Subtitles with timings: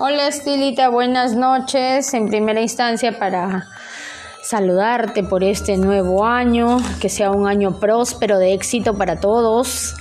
[0.00, 2.14] Hola Estilita, buenas noches.
[2.14, 3.68] En primera instancia para
[4.42, 9.94] saludarte por este nuevo año, que sea un año próspero de éxito para todos,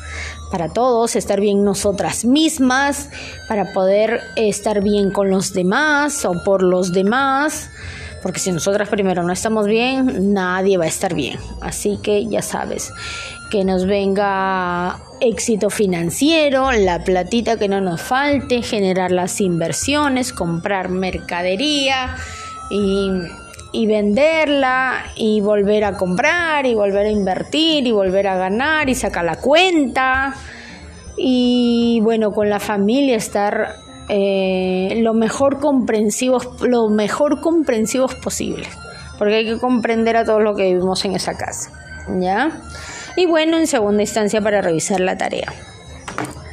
[0.51, 3.11] para todos, estar bien nosotras mismas,
[3.47, 7.69] para poder estar bien con los demás o por los demás,
[8.23, 11.37] porque si nosotras primero no estamos bien, nadie va a estar bien.
[11.61, 12.91] Así que ya sabes,
[13.53, 20.89] que nos venga éxito financiero, la platita que no nos falte, generar las inversiones, comprar
[20.89, 22.15] mercadería
[22.71, 28.95] y, venderla y volver a comprar y volver a invertir y volver a ganar y
[28.95, 30.33] sacar la cuenta.
[31.15, 33.75] Y bueno con la familia estar
[34.09, 38.67] eh, lo mejor comprensivos lo mejor comprensivos posible
[39.19, 41.69] porque hay que comprender a todo lo que vivimos en esa casa
[42.19, 42.51] ya
[43.15, 45.53] y bueno, en segunda instancia para revisar la tarea.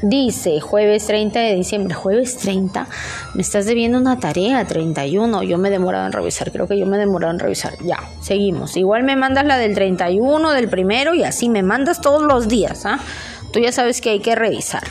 [0.03, 2.87] Dice, jueves 30 de diciembre, jueves 30,
[3.35, 6.87] me estás debiendo una tarea, 31, yo me he demorado en revisar, creo que yo
[6.87, 11.15] me he demorado en revisar, ya, seguimos, igual me mandas la del 31, del primero
[11.15, 12.99] y así me mandas todos los días, ¿ah?
[13.53, 14.85] Tú ya sabes que hay que revisar.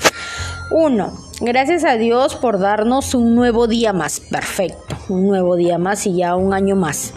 [0.70, 6.06] Uno, gracias a Dios por darnos un nuevo día más, perfecto, un nuevo día más
[6.06, 7.14] y ya un año más.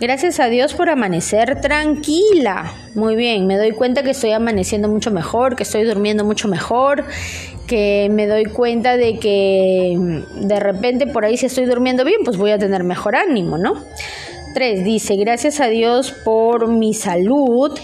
[0.00, 2.74] Gracias a Dios por amanecer tranquila.
[2.96, 7.04] Muy bien, me doy cuenta que estoy amaneciendo mucho mejor, que estoy durmiendo mucho mejor,
[7.68, 12.20] que me doy cuenta de que mm, de repente por ahí si estoy durmiendo bien,
[12.24, 13.84] pues voy a tener mejor ánimo, ¿no?
[14.52, 17.78] Tres, dice, gracias a Dios por mi salud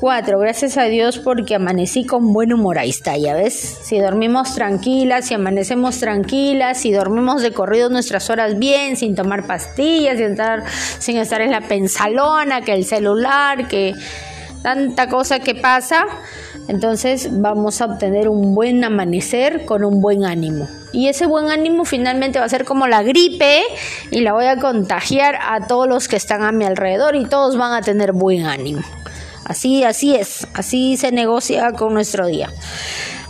[0.00, 0.38] 4.
[0.38, 2.78] Gracias a Dios porque amanecí con buen humor.
[2.78, 3.54] Ahí está, ya ves.
[3.54, 9.46] Si dormimos tranquilas, si amanecemos tranquilas, si dormimos de corrido nuestras horas bien, sin tomar
[9.46, 10.64] pastillas, sin estar,
[10.98, 13.94] sin estar en la pensalona, que el celular, que
[14.62, 16.06] tanta cosa que pasa,
[16.68, 20.66] entonces vamos a obtener un buen amanecer con un buen ánimo.
[20.92, 23.62] Y ese buen ánimo finalmente va a ser como la gripe
[24.10, 27.58] y la voy a contagiar a todos los que están a mi alrededor y todos
[27.58, 28.80] van a tener buen ánimo.
[29.50, 32.52] Así, así es, así se negocia con nuestro día.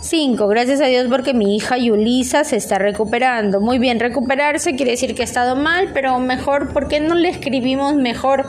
[0.01, 0.47] 5.
[0.49, 3.59] Gracias a Dios porque mi hija Yulisa se está recuperando.
[3.59, 7.29] Muy bien, recuperarse quiere decir que ha estado mal, pero mejor, ¿por qué no le
[7.29, 8.45] escribimos mejor?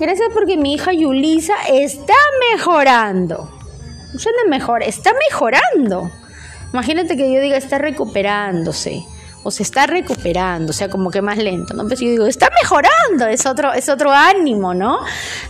[0.00, 2.14] Gracias porque mi hija Yulisa está
[2.50, 3.50] mejorando.
[4.16, 6.10] Suena mejor, está mejorando.
[6.72, 9.04] Imagínate que yo diga está recuperándose
[9.42, 11.86] o se está recuperando, o sea, como que más lento, ¿no?
[11.86, 14.98] Pues yo digo, está mejorando, es otro, es otro ánimo, ¿no?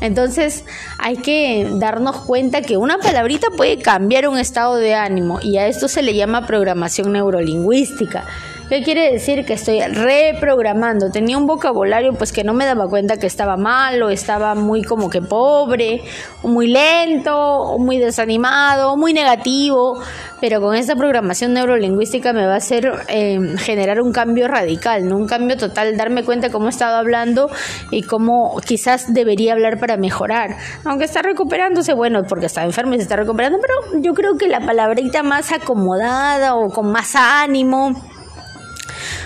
[0.01, 0.65] Entonces
[0.99, 5.67] hay que darnos cuenta que una palabrita puede cambiar un estado de ánimo y a
[5.67, 8.25] esto se le llama programación neurolingüística.
[8.73, 9.45] ¿Qué quiere decir?
[9.45, 11.11] Que estoy reprogramando.
[11.11, 14.83] Tenía un vocabulario pues que no me daba cuenta que estaba mal o estaba muy
[14.83, 16.01] como que pobre,
[16.43, 20.01] muy lento, o muy desanimado, muy negativo.
[20.41, 25.19] Pero con esta programación neurolingüística me va a hacer eh, generar un cambio radical, ¿no?
[25.19, 27.51] un cambio total, darme cuenta cómo he estado hablando
[27.91, 30.57] y cómo quizás debería hablar para mejorar.
[30.87, 34.47] Aunque está recuperándose, bueno, porque está enfermo y se está recuperando, pero yo creo que
[34.47, 38.01] la palabrita más acomodada o con más ánimo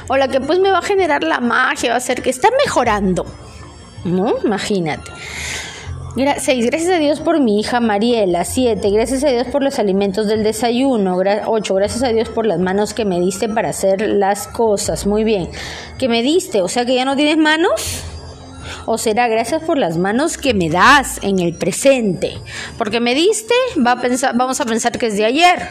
[0.08, 2.48] o la que pues me va a generar la magia, va a ser que está
[2.64, 3.26] mejorando,
[4.04, 4.34] ¿no?
[4.44, 5.10] Imagínate.
[6.16, 6.66] 6.
[6.66, 8.44] Gracias a Dios por mi hija Mariela.
[8.44, 8.90] 7.
[8.90, 11.18] Gracias a Dios por los alimentos del desayuno.
[11.46, 11.74] 8.
[11.74, 15.06] Gracias a Dios por las manos que me diste para hacer las cosas.
[15.06, 15.50] Muy bien.
[15.98, 16.62] ¿Que me diste?
[16.62, 18.02] O sea que ya no tienes manos.
[18.86, 22.38] ¿O será gracias por las manos que me das en el presente?
[22.78, 25.68] Porque me diste, va a pensar, vamos a pensar que es de ayer.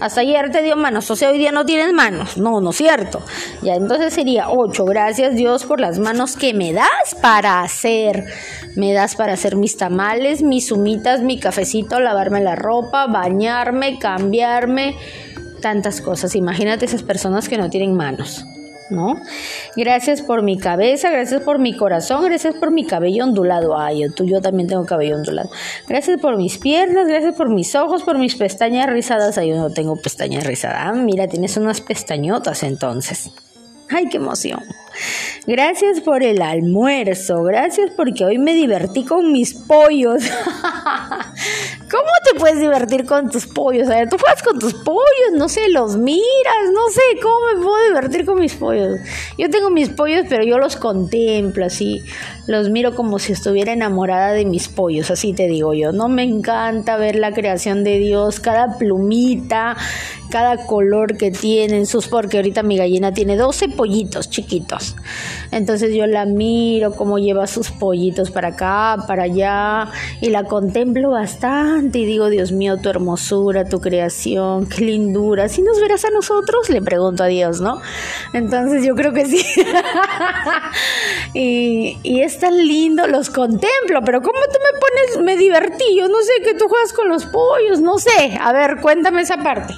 [0.00, 2.36] Hasta ayer te dio manos, o sea, hoy día no tienes manos.
[2.36, 3.22] No, no es cierto.
[3.62, 4.84] Ya entonces sería 8.
[4.84, 8.24] Gracias Dios por las manos que me das para hacer.
[8.76, 14.96] Me das para hacer mis tamales, mis humitas, mi cafecito, lavarme la ropa, bañarme, cambiarme,
[15.60, 16.36] tantas cosas.
[16.36, 18.44] Imagínate esas personas que no tienen manos.
[18.90, 19.20] ¿No?
[19.76, 23.78] Gracias por mi cabeza, gracias por mi corazón, gracias por mi cabello ondulado.
[23.78, 25.50] Ay, tú, yo también tengo cabello ondulado.
[25.86, 29.38] Gracias por mis piernas, gracias por mis ojos, por mis pestañas rizadas.
[29.38, 30.78] Ay, yo no tengo pestañas rizadas.
[30.80, 33.30] Ah, mira, tienes unas pestañotas entonces.
[33.90, 34.60] Ay, qué emoción.
[35.46, 40.22] Gracias por el almuerzo, gracias porque hoy me divertí con mis pollos.
[41.90, 43.88] ¿Cómo te puedes divertir con tus pollos?
[43.88, 47.62] A ver, tú juegas con tus pollos, no sé, los miras, no sé, ¿cómo me
[47.62, 48.98] puedo divertir con mis pollos?
[49.38, 52.02] Yo tengo mis pollos, pero yo los contemplo así,
[52.46, 55.92] los miro como si estuviera enamorada de mis pollos, así te digo yo.
[55.92, 59.74] No me encanta ver la creación de Dios, cada plumita,
[60.30, 64.94] cada color que tienen sus, porque ahorita mi gallina tiene 12 pollitos chiquitos.
[65.52, 69.90] Entonces yo la miro como lleva sus pollitos para acá, para allá,
[70.20, 75.48] y la contemplo bastante y digo, Dios mío, tu hermosura, tu creación, qué lindura.
[75.48, 76.68] ¿Si nos verás a nosotros?
[76.68, 77.80] Le pregunto a Dios, ¿no?
[78.32, 79.44] Entonces yo creo que sí.
[81.34, 85.96] y, y es tan lindo, los contemplo, pero ¿cómo tú me pones, me divertí?
[85.96, 88.36] Yo no sé que tú juegas con los pollos, no sé.
[88.40, 89.74] A ver, cuéntame esa parte.